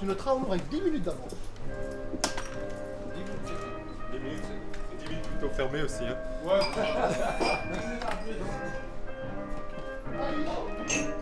[0.00, 1.34] Tu noteras au avec 10 minutes d'avance.
[3.14, 4.42] 10 minutes,
[4.92, 6.04] c'est 10 minutes plutôt fermé aussi.
[6.04, 6.16] Hein.
[6.42, 6.60] Ouais.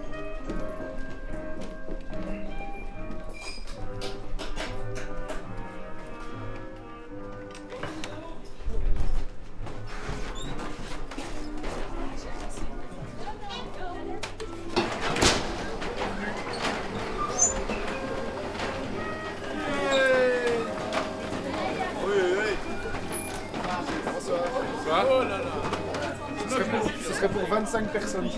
[27.71, 28.31] 25 personnes.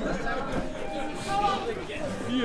[2.29, 2.33] Yeah.
[2.33, 2.37] Il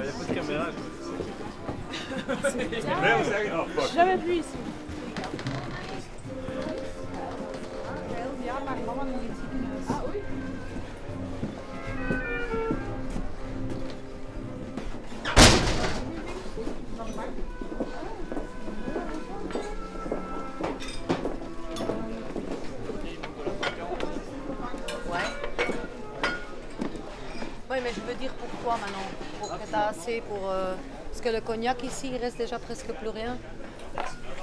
[0.00, 0.66] n'y a pas de caméra.
[3.94, 4.46] Jamais vu ici.
[30.14, 30.50] Assez pour.
[30.50, 30.74] euh,
[31.10, 33.36] Parce que le cognac ici, il reste déjà presque plus rien.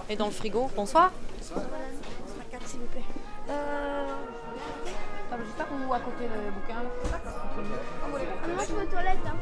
[0.09, 0.69] Et dans le frigo.
[0.75, 1.11] Bonsoir.
[1.55, 3.01] La carte, s'il vous plaît.
[3.49, 4.05] Euh.
[5.31, 8.19] ah, Juste là ou à côté le bouquin là Ah, Moi,
[8.67, 9.17] je vais aux toilettes.
[9.25, 9.35] Hein.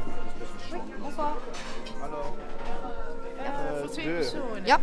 [0.72, 1.36] Oui, bonsoir.
[2.02, 2.34] Alors,
[3.80, 4.32] voor twee deux.
[4.66, 4.80] Yep.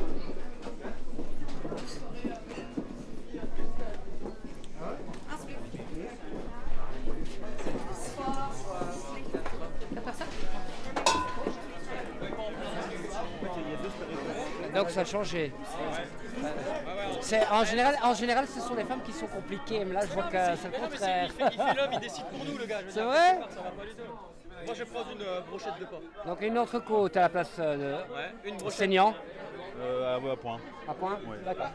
[14.78, 15.52] Donc ça a changé.
[17.22, 20.14] C'est, en, général, en général, ce sont les femmes qui sont compliquées, mais là je
[20.14, 21.30] vois que c'est le contraire.
[21.40, 22.80] Il fait l'homme, il décide pour nous, le gars.
[22.90, 24.66] C'est vrai Ça pas tout.
[24.66, 26.02] Moi, je prendre une euh, brochette de porc.
[26.26, 28.80] Donc une entrecôte à la place euh, Ouais, une de brochette.
[28.80, 29.14] saignant.
[29.80, 30.60] euh, à, à point.
[30.88, 31.68] À point D'accord.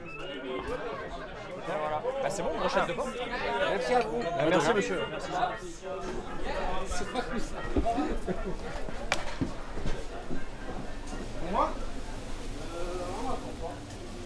[2.22, 3.08] Bah, c'est bon, brochette de porc.
[3.70, 4.22] Merci à vous.
[4.50, 5.00] merci monsieur.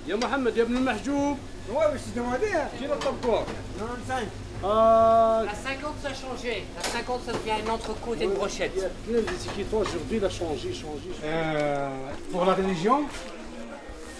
[0.08, 1.38] يا محمد يا ابن المحجوب
[1.70, 2.80] Ouais, mais c'est demandé, hein.
[2.80, 3.46] كيلو الطبور
[3.80, 4.28] 95.
[4.64, 6.64] آه La 50 ça a changé.
[6.78, 8.72] La 50 ça devient une entrecôte et une brochette.
[9.08, 11.90] كنا اللي toi aujourd'hui il a changé changé Euh,
[12.32, 13.00] pour la religion,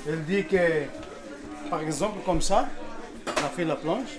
[0.08, 0.64] elle dit que,
[1.72, 2.60] par exemple, comme ça,
[3.28, 4.14] on a fait la planche,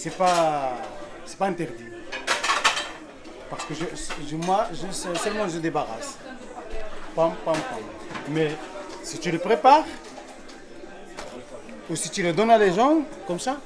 [0.00, 0.72] c'est pas,
[1.28, 1.90] c'est pas interdit.
[3.50, 3.84] Parce que je,
[4.28, 4.86] je- moi, je,
[5.24, 6.12] seulement je débarrasse.
[7.16, 7.84] Pam, pam, pam.
[8.36, 8.48] Mais
[9.08, 9.86] si tu le prépares,
[11.89, 13.57] ou si tu le donnes à les gens, comme ça,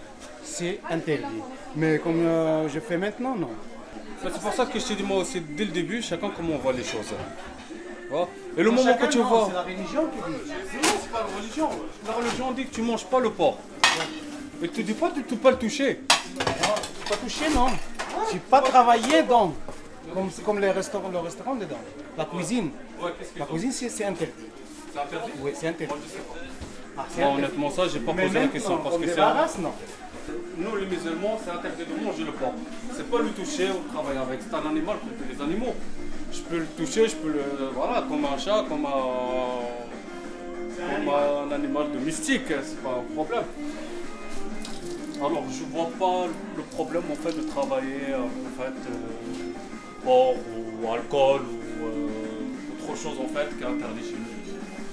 [0.44, 1.42] c'est interdit.
[1.76, 3.50] Mais comme euh, je fais maintenant, non.
[4.24, 6.54] Bah, C'est pour ça que je te dis moi aussi dès le début, chacun comment
[6.56, 7.14] on voit les choses.
[8.10, 8.28] Voilà.
[8.56, 9.48] Et le moment que tu non, vois.
[9.48, 10.78] C'est la religion qui dit.
[10.78, 11.70] Non, c'est pas la religion.
[12.08, 13.58] La religion dit que tu manges pas le porc.
[14.62, 16.02] Et tu dis pas de ne pas le toucher.
[17.10, 17.68] Pas touché, non.
[18.30, 19.54] Tu pas travaillé dans.
[20.14, 21.80] Comme, comme les restaurants, le restaurant dedans.
[22.18, 22.70] La cuisine.
[23.38, 24.34] La cuisine, c'est c'est interdit.
[24.94, 25.94] c'est interdit Oui, c'est interdit.
[26.98, 27.38] Interdit.
[27.38, 29.20] honnêtement, ça, j'ai pas posé la question parce que c'est.
[30.58, 32.54] Nous, les musulmans, c'est interdit de manger le porc.
[32.96, 34.40] C'est pas le toucher ou travailler avec.
[34.42, 35.74] C'est un animal comme les animaux.
[36.32, 37.44] Je peux le toucher, je peux le.
[37.74, 39.84] Voilà, comme un chat, comme un.
[40.76, 43.44] Comme un animal domestique, c'est pas un problème.
[45.18, 46.28] Alors, je vois pas
[46.58, 50.36] le problème en fait de travailler euh, en fait euh, porc
[50.84, 54.23] ou alcool ou euh, autre chose en fait qui est interdit chez nous.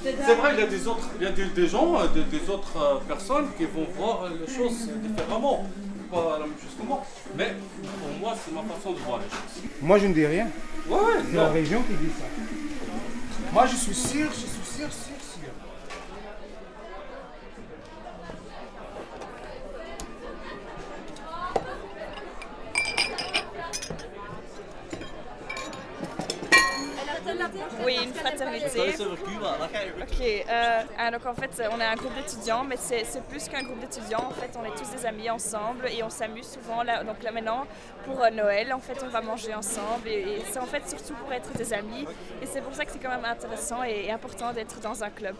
[0.03, 2.23] C'est vrai, il y a des autres, il y a des, des gens, euh, des,
[2.25, 5.67] des autres euh, personnes qui vont voir euh, les choses différemment.
[6.11, 7.05] Pas la même chose que moi.
[7.37, 7.55] Mais
[8.01, 9.71] pour moi, c'est ma façon de voir les choses.
[9.83, 10.49] Moi, je ne dis rien.
[10.89, 10.99] Ouais,
[11.31, 12.25] C'est la région qui dit ça.
[13.53, 15.53] Moi, je suis sûr, je suis sûr, sûr, sûr.
[27.85, 28.95] Oui, une fraternité.
[30.03, 33.49] Ok, euh, ah, donc en fait, on est un groupe d'étudiants, mais c'est c'est plus
[33.49, 34.25] qu'un groupe d'étudiants.
[34.29, 36.83] En fait, on est tous des amis ensemble et on s'amuse souvent.
[36.83, 37.67] Là, donc là maintenant,
[38.05, 41.15] pour euh, Noël, en fait, on va manger ensemble et, et c'est en fait surtout
[41.15, 42.07] pour être des amis.
[42.43, 45.11] Et c'est pour ça que c'est quand même intéressant et, et important d'être dans un
[45.11, 45.37] club.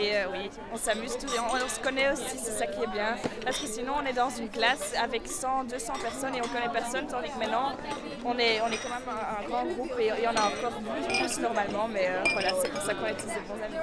[0.00, 2.82] Et euh, oui, on s'amuse tous et on, on se connaît aussi, c'est ça qui
[2.82, 3.16] est bien.
[3.44, 6.72] Parce que sinon, on est dans une classe avec 100, 200 personnes et on connaît
[6.72, 7.72] personne, tandis que maintenant,
[8.24, 10.46] on est, on est quand même un, un grand groupe et il y en a
[10.46, 13.62] encore plus, plus normalement, mais et voilà, c'est pour ça qu'on est tous des bons
[13.64, 13.76] amis.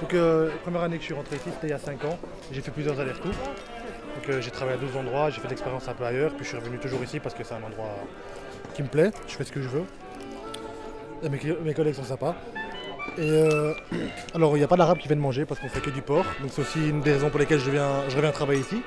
[0.00, 2.18] Donc, euh, première année que je suis rentré ici, c'était il y a 5 ans.
[2.50, 3.30] J'ai fait plusieurs allers-retours.
[3.30, 6.48] Donc, euh, j'ai travaillé à d'autres endroits, j'ai fait l'expérience un peu ailleurs, puis je
[6.50, 7.96] suis revenu toujours ici parce que c'est un endroit
[8.74, 9.84] qui me plaît, je fais ce que je veux.
[11.64, 12.36] Mes collègues sont sympas.
[13.18, 13.74] Et euh,
[14.34, 16.24] alors, il n'y a pas d'arabe qui viennent manger parce qu'on fait que du porc.
[16.40, 18.82] Donc, c'est aussi une des raisons pour lesquelles je, viens, je reviens travailler ici.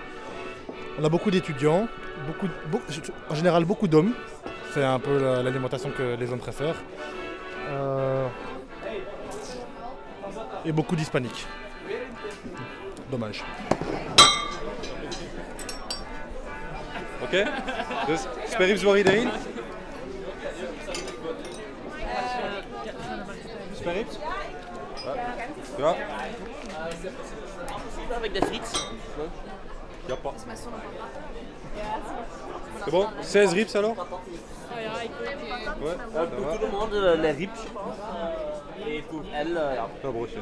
[1.00, 1.88] On a beaucoup d'étudiants,
[2.26, 2.82] beaucoup, beau-
[3.30, 4.14] en général beaucoup d'hommes.
[4.74, 6.76] C'est un peu la- l'alimentation que les hommes préfèrent.
[7.70, 8.28] Euh,
[10.66, 11.46] et beaucoup d'hispaniques.
[13.12, 13.44] Dommage.
[18.48, 18.84] Sperrips
[23.86, 24.06] iedereen?
[24.06, 24.20] Sperrips?
[25.78, 25.96] Ja.
[28.16, 28.90] Avec des frites.
[30.10, 30.34] Ja, pas.
[32.84, 33.08] C'est bon?
[33.22, 33.96] 16 rips alors?
[33.98, 34.06] Ouais,
[36.16, 37.60] ah, Pour tout le monde, euh, les rips.
[38.88, 39.88] Et pour elle, euh, ja.
[40.04, 40.38] Ah, broodje.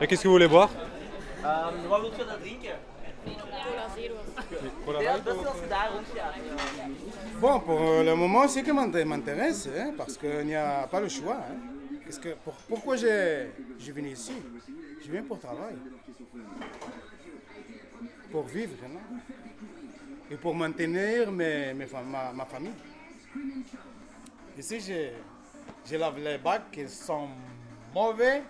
[0.00, 0.68] Et qu'est-ce que vous voulez boire?
[1.44, 2.76] Ehm, wat wilt je dan drinken?
[4.84, 6.34] Cola Ja, best of- als je daar rondgaat.
[7.40, 11.00] Bon, pour euh, le moment, c'est que m'int- m'intéresse, hein, parce qu'il n'y a pas
[11.00, 11.36] le choix.
[11.36, 11.77] hein.
[12.16, 13.46] Que, pour- pourquoi je,
[13.78, 14.32] je viens ici?
[15.04, 15.76] Je viens pour travailler.
[18.32, 18.72] Pour vivre,
[20.30, 22.72] Et pour maintenir mes, mes ma, ma famille.
[24.58, 25.10] Ici, je,
[25.90, 27.28] je lave les bacs qui sont
[27.94, 28.42] mauvais.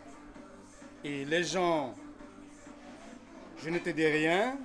[1.05, 1.95] Et les gens,
[3.63, 4.57] je ne te dis rien,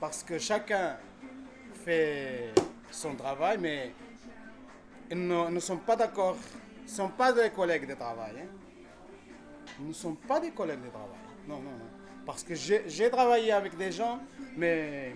[0.00, 0.96] parce que chacun
[1.84, 2.52] fait
[2.90, 3.92] son travail, mais
[5.10, 6.36] ils ne, ne sont pas d'accord.
[6.82, 8.34] Ne sont pas des collègues de travail.
[8.38, 8.46] hein.
[9.80, 11.08] Ils ne sont pas des collègues de travail.
[11.48, 11.90] Non, non, non.
[12.26, 14.20] Parce que j'ai j'ai travaillé avec des gens,
[14.56, 15.14] mais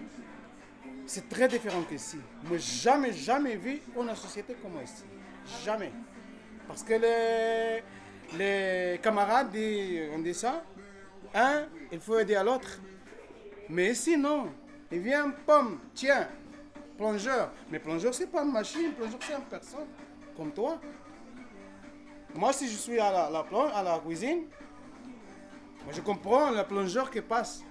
[1.06, 2.18] c'est très différent qu'ici.
[2.44, 5.04] Moi, jamais, jamais vu une société comme ici.
[5.64, 5.92] Jamais.
[6.66, 7.82] Parce que les,
[8.36, 10.64] les camarades, disent- on dit ça,
[11.34, 12.80] un, il faut aider à l'autre.
[13.68, 14.48] Mais ici, non.
[14.90, 16.28] Il vient, pomme, tiens,
[16.96, 17.52] plongeur.
[17.70, 19.86] Mais plongeur, c'est pas une machine, plongeur, c'est une personne,
[20.36, 20.80] comme toi.
[22.36, 24.42] Moi, si je suis à la, plonge- à la cuisine,
[25.84, 27.62] moi, je comprends le plongeur qui passe.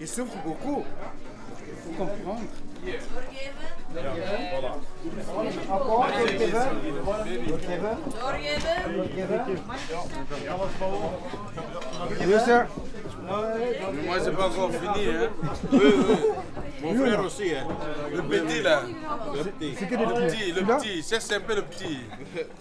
[0.00, 0.84] Il souffre beaucoup.
[1.66, 2.40] Il faut comprendre.
[13.26, 13.92] Sir.
[14.06, 15.30] Moi, c'est pas encore fini, hein.
[15.72, 16.16] Oui, oui.
[16.82, 17.66] Mon frère aussi, hein.
[18.12, 18.82] Le petit, là.
[19.34, 19.74] Le petit.
[19.78, 21.02] C'est que des Le petit, le Celui-là petit.
[21.02, 22.00] C'est c'est un peu le petit.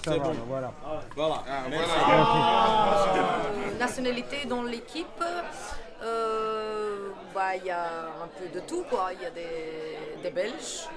[0.06, 0.32] C'est bon.
[0.48, 0.72] voilà.
[1.16, 1.44] Voilà.
[1.48, 3.40] Ah, voilà.
[3.80, 5.24] Nationalité dans l'équipe,
[6.04, 7.84] euh, bah, il y a
[8.24, 8.84] un peu de tout.
[8.90, 9.10] quoi.
[9.14, 10.88] Il y a des, des Belges,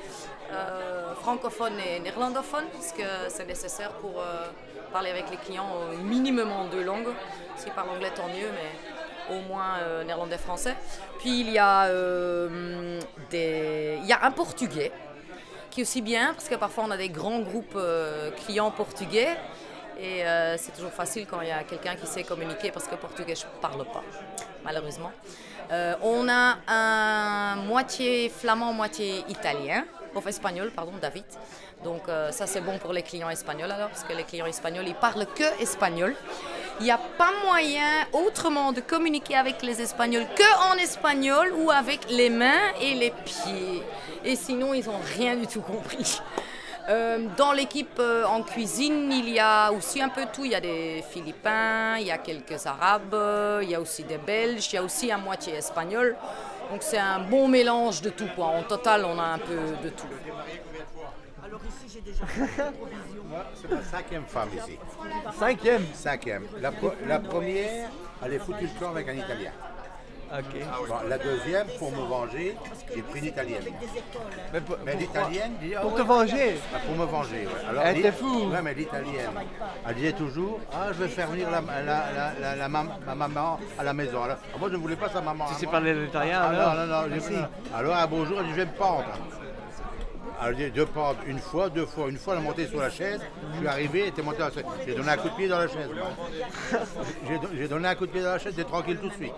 [0.52, 4.46] euh, francophones et néerlandophones, parce que c'est nécessaire pour euh,
[4.92, 7.08] parler avec les clients au minimum en deux langues.
[7.56, 8.70] S'ils parlent anglais, tant mieux, mais
[9.30, 10.74] au moins euh, néerlandais-français.
[11.18, 13.00] Puis il y, a, euh,
[13.32, 14.92] il y a un portugais
[15.70, 19.36] qui est aussi bien, parce que parfois on a des grands groupes euh, clients portugais.
[19.98, 22.94] Et euh, c'est toujours facile quand il y a quelqu'un qui sait communiquer, parce que
[22.96, 24.04] portugais, je ne parle pas,
[24.64, 25.10] malheureusement.
[26.02, 29.84] On a un moitié flamand, moitié italien,
[30.14, 31.24] enfin espagnol, pardon, David.
[31.82, 34.94] Donc ça c'est bon pour les clients espagnols alors, parce que les clients espagnols, ils
[34.94, 36.14] parlent que espagnol.
[36.80, 41.70] Il n'y a pas moyen autrement de communiquer avec les Espagnols que en espagnol ou
[41.70, 43.82] avec les mains et les pieds.
[44.24, 46.20] Et sinon, ils n'ont rien du tout compris.
[46.88, 50.44] Euh, dans l'équipe euh, en cuisine, il y a aussi un peu tout.
[50.44, 53.16] Il y a des Philippins, il y a quelques Arabes,
[53.62, 56.14] il y a aussi des Belges, il y a aussi un moitié espagnol.
[56.70, 58.28] Donc c'est un bon mélange de tout.
[58.38, 60.06] En total, on a un peu de tout.
[61.76, 62.24] Alors j'ai déjà
[63.28, 64.78] Moi, c'est ma cinquième femme ici.
[65.38, 65.82] Cinquième?
[65.94, 66.44] Cinquième.
[66.60, 67.88] La, pro- la première,
[68.24, 69.50] elle est foutue le camp avec un Italien.
[70.32, 70.60] Ok.
[70.88, 72.56] Bon, la deuxième, pour me venger,
[72.92, 73.62] j'ai pris une Italienne.
[74.52, 75.20] Mais, pour- Mais pourquoi?
[75.28, 75.74] l'Italienne dit...
[75.76, 77.68] ah Pour ouais, te venger ah, Pour me venger, ouais.
[77.70, 78.50] Alors, Elle l'I- était fou.
[78.50, 79.30] Ouais, mais l'Italienne,
[79.88, 83.14] elle disait toujours, ah, je vais faire venir la, la, la, la- la mam- ma
[83.14, 84.24] maman à la maison.
[84.24, 85.46] Alors, ah, moi, je ne voulais pas sa maman.
[85.46, 86.74] Tu sais parler l'italien, Ah, alors?
[86.74, 87.16] Non, non, non.
[87.28, 89.04] j'ai Alors, un beau jour, elle dit, je vais me pendre.
[90.44, 92.08] Elle dit, de pendre une fois, deux fois.
[92.08, 93.20] Une fois, elle est montée sur la chaise.
[93.54, 94.64] Je suis arrivé, elle était montée sur la chaise.
[94.86, 95.88] J'ai donné un coup de pied dans la chaise.
[97.28, 99.14] J'ai don- J'ai donné un coup de pied dans la chaise, j'étais tranquille tout de
[99.14, 99.32] suite.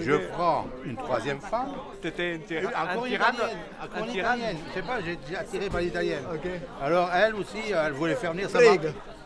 [0.00, 1.72] Je prends une troisième femme.
[2.02, 4.56] T'étais une Encore un italienne, encore Un une italienne.
[4.68, 6.24] Je sais pas, j'ai attiré par l'italienne.
[6.82, 8.76] Alors elle aussi, elle voulait faire venir sa maman.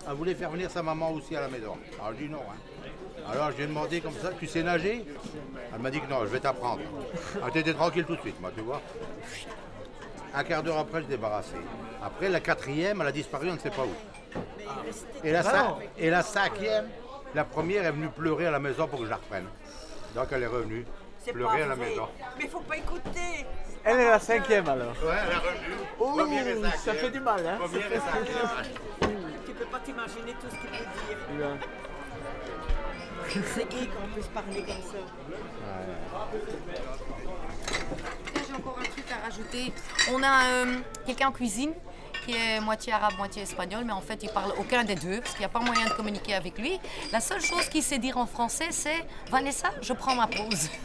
[0.08, 1.76] Elle voulait faire venir sa maman aussi à la maison.
[1.98, 2.40] Alors je dis non.
[2.40, 3.30] hein.
[3.32, 5.04] Alors je lui ai demandé comme ça, tu sais nager?
[5.72, 6.80] Elle m'a dit que non, je vais t'apprendre.
[7.54, 8.80] Elle était tranquille tout de suite, moi, tu vois.
[10.34, 11.54] Un quart d'heure après, je débarrassé.
[12.02, 13.94] Après, la quatrième, elle a disparu, on ne sait pas où.
[15.24, 15.78] Et la, cin- non.
[15.98, 16.88] et la cinquième,
[17.34, 19.46] La première est venue pleurer à la maison pour que je la reprenne.
[20.16, 20.84] Donc elle est revenue
[21.18, 21.90] C'est pleurer à la vrai.
[21.90, 22.08] maison.
[22.38, 23.46] Mais faut pas écouter.
[23.84, 24.92] Elle est la cinquième alors.
[25.02, 25.76] Ouais, elle est revenue.
[26.00, 27.56] Ouh, Première et ça fait du mal, hein.
[27.60, 29.14] Première et cinquième.
[29.46, 30.76] Tu peux pas t'imaginer tout ce qu'il peut
[31.38, 31.46] dire.
[31.46, 31.56] Ouais.
[33.28, 34.98] C'est gay qu'on puisse parler comme ça.
[38.46, 39.72] J'ai encore un truc à rajouter.
[40.12, 41.72] On a euh, quelqu'un en cuisine
[42.24, 45.30] qui est moitié arabe, moitié espagnol, mais en fait, il parle aucun des deux parce
[45.32, 46.78] qu'il n'y a pas moyen de communiquer avec lui.
[47.12, 50.68] La seule chose qu'il sait dire en français, c'est Vanessa, je prends ma pause.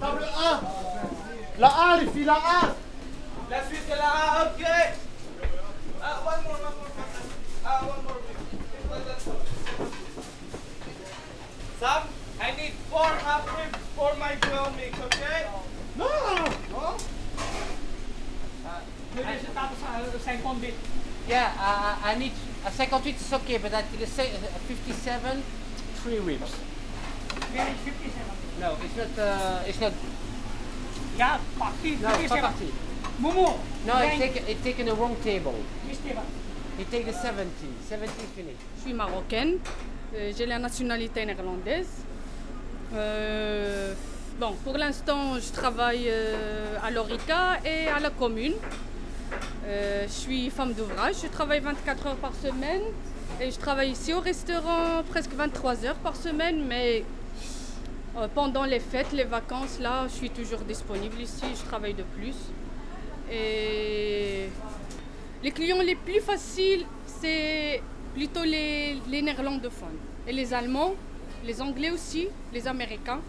[0.00, 0.60] Table 1
[1.58, 2.74] La A, les filles, la A
[3.50, 4.64] La suite de la A, ok.
[21.34, 22.30] Yeah, uh, I need
[22.64, 25.42] a 58 is okay, but at the se- uh, 57,
[25.98, 26.54] three ribs.
[28.60, 29.18] No, it's not.
[29.18, 29.92] Uh, it's not.
[31.18, 31.98] Yeah, party.
[31.98, 32.70] No, it's not party.
[33.20, 33.58] Momo.
[33.84, 34.42] No, it's taken.
[34.46, 35.58] It's taken the wrong table.
[36.78, 37.50] He take the 70.
[37.88, 38.56] 70 finish.
[38.78, 39.58] Je suis marocaine,
[40.14, 42.04] euh, j'ai la nationalité néerlandaise.
[42.94, 43.94] Euh,
[44.38, 48.54] bon, pour l'instant, je travaille euh, à l'ORICA et à la commune.
[49.66, 52.82] Euh, je suis femme d'ouvrage, je travaille 24 heures par semaine
[53.40, 57.04] et je travaille ici au restaurant presque 23 heures par semaine, mais
[58.16, 62.02] euh, pendant les fêtes, les vacances, là, je suis toujours disponible ici, je travaille de
[62.02, 62.36] plus.
[63.32, 64.48] Et
[65.42, 67.82] les clients les plus faciles, c'est
[68.14, 69.98] plutôt les, les néerlandophones.
[70.26, 70.94] Et les Allemands,
[71.44, 73.20] les Anglais aussi, les Américains,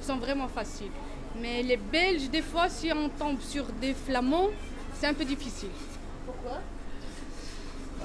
[0.00, 0.92] sont vraiment faciles.
[1.40, 4.48] Mais les Belges, des fois, si on tombe sur des Flamands,
[4.98, 5.70] c'est un peu difficile.
[6.26, 6.58] Pourquoi?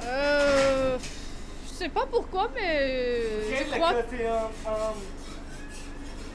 [0.03, 0.97] Euh,
[1.67, 3.21] je sais pas pourquoi, mais
[3.57, 3.93] je crois.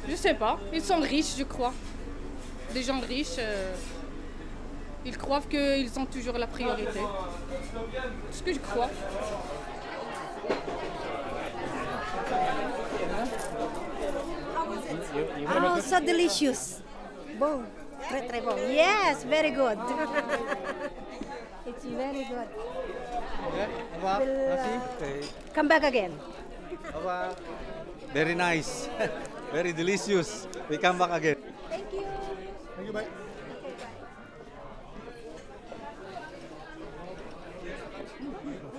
[0.09, 0.59] Je sais pas.
[0.73, 1.73] Ils sont riches, je crois.
[2.73, 3.75] Des gens riches, euh,
[5.05, 7.01] ils croient qu'ils ont toujours la priorité.
[8.31, 8.91] Ce que je crois?
[15.47, 16.83] Oh, so delicious.
[17.39, 17.63] Bon,
[18.09, 18.57] très très bon.
[18.69, 19.79] Yes, very good.
[21.67, 22.49] it's very good.
[23.45, 24.21] Au revoir.
[24.21, 25.23] Merci.
[25.23, 26.13] uh, Come back again.
[26.95, 27.35] Au revoir.
[28.15, 28.89] Very nice.
[29.53, 30.47] Very delicious.
[30.69, 31.37] We come back again.
[31.71, 32.05] Thank you.
[32.77, 33.07] Thank you, bye.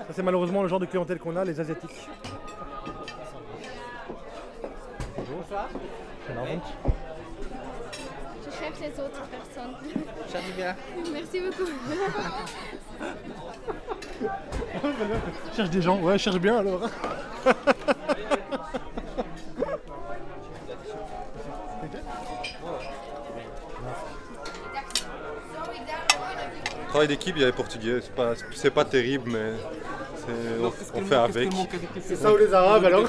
[0.07, 2.07] Ça, c'est malheureusement le genre de clientèle qu'on a, les Asiatiques.
[5.17, 5.69] Bonsoir.
[6.27, 6.33] C'est
[8.69, 9.75] cherche les autres personnes.
[11.13, 11.69] Merci beaucoup.
[15.55, 16.89] Cherche des gens, ouais, cherche bien alors.
[26.89, 27.99] Travail d'équipe, il y a les Portugais.
[28.01, 29.51] C'est pas, c'est pas terrible, mais
[30.15, 31.49] c'est- on, on fait avec.
[32.01, 33.03] C'est ça ou les Arabes alors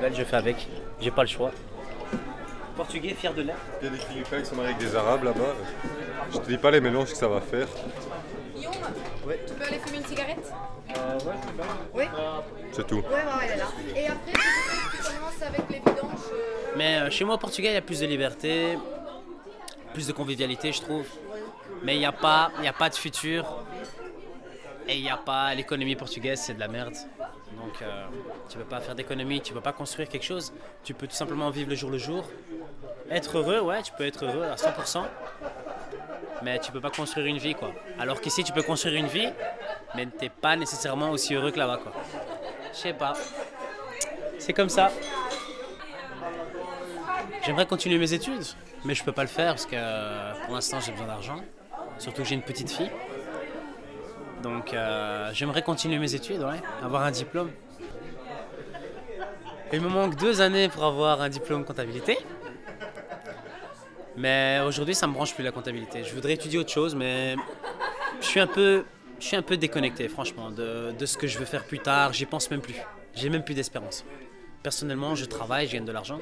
[0.00, 0.68] Belges, je fais avec.
[1.00, 1.50] J'ai pas le choix.
[2.80, 3.58] Portugais, fier de l'être.
[3.82, 5.54] Il y a des Philippins qui sont mariés avec des Arabes là-bas.
[6.32, 7.68] Je te dis pas les mélanges que ça va faire.
[8.56, 10.50] Guillaume, tu peux aller fumer une cigarette?
[10.96, 11.34] Euh, ouais,
[11.94, 12.04] Oui
[12.72, 12.96] C'est tout.
[12.96, 13.66] Ouais, ouais, elle est là.
[13.94, 16.30] Et après, tu commences avec les vidanges.
[16.32, 18.78] euh, Mais euh, chez moi au Portugal, il y a plus de liberté,
[19.92, 21.06] plus de convivialité, je trouve.
[21.82, 23.44] Mais il n'y a, pas- il y a pas de futur.
[24.88, 25.54] Et il n'y a pas.
[25.54, 26.94] L'économie portugaise, c'est de la merde.
[27.60, 28.06] Donc, euh,
[28.48, 30.50] tu ne peux pas faire d'économie, tu ne peux pas construire quelque chose.
[30.82, 32.24] Tu peux tout simplement vivre le jour le jour.
[33.10, 35.04] Être heureux, ouais, tu peux être heureux à 100%.
[36.42, 37.72] Mais tu peux pas construire une vie, quoi.
[37.98, 39.28] Alors qu'ici, tu peux construire une vie,
[39.94, 41.92] mais tu n'es pas nécessairement aussi heureux que là-bas, quoi.
[42.72, 43.14] Je sais pas.
[44.38, 44.90] C'est comme ça.
[47.44, 48.44] J'aimerais continuer mes études,
[48.84, 51.36] mais je peux pas le faire parce que euh, pour l'instant j'ai besoin d'argent.
[51.98, 52.90] Surtout que j'ai une petite fille.
[54.42, 57.50] Donc euh, j'aimerais continuer mes études, ouais, avoir un diplôme.
[59.72, 62.18] Il me manque deux années pour avoir un diplôme comptabilité.
[64.20, 66.04] Mais aujourd'hui ça me branche plus la comptabilité.
[66.04, 67.36] Je voudrais étudier autre chose, mais
[68.20, 68.84] je suis un peu,
[69.18, 72.12] je suis un peu déconnecté franchement de, de ce que je veux faire plus tard.
[72.12, 72.76] J'y pense même plus.
[73.14, 74.04] J'ai même plus d'espérance.
[74.62, 76.18] Personnellement, je travaille, je gagne de l'argent.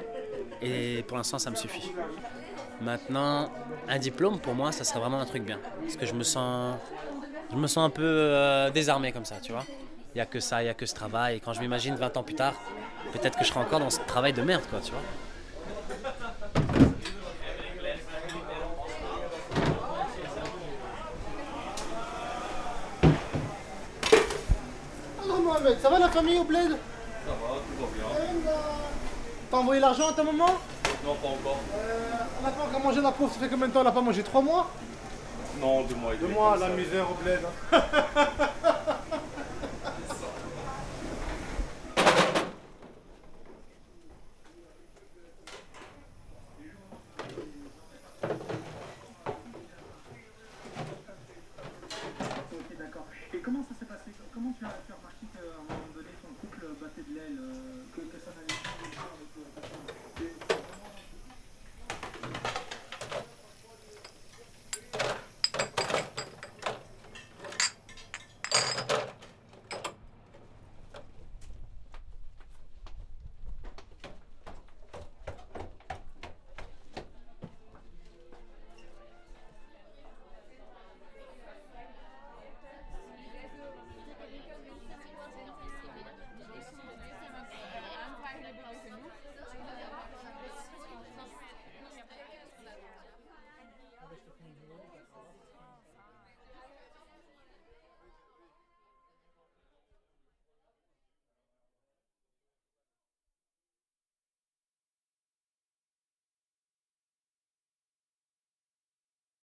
[0.61, 1.91] Et pour l'instant, ça me suffit.
[2.81, 3.51] Maintenant,
[3.89, 5.59] un diplôme, pour moi, ça serait vraiment un truc bien.
[5.81, 6.77] Parce que je me sens,
[7.51, 9.65] je me sens un peu euh, désarmé comme ça, tu vois.
[10.13, 11.41] Il n'y a que ça, il n'y a que ce travail.
[11.41, 12.53] Quand je m'imagine 20 ans plus tard,
[13.11, 15.01] peut-être que je serai encore dans ce travail de merde, quoi, tu vois.
[25.23, 25.78] Alors, Mohamed, bled.
[25.89, 28.51] Ça va la famille au bled Ça va, tout va bien.
[29.49, 30.45] T'as envoyé l'argent à ta maman
[31.03, 31.57] Non, pas encore.
[32.39, 34.01] On n'a pas encore mangé la pauvre, ça fait combien de temps Elle a pas
[34.01, 34.21] mangé?
[34.21, 34.69] 3 mois?
[35.59, 36.73] Non, deux mois et Deux demi, mois, comme la ça.
[36.73, 37.39] misère au bled.
[37.73, 37.81] hein.